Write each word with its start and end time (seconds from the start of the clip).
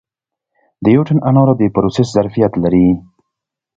د 0.83 0.85
یو 0.95 1.03
ټن 1.07 1.19
انارو 1.29 1.53
د 1.61 1.63
پروسس 1.75 2.07
ظرفیت 2.15 2.53
لري 2.63 2.87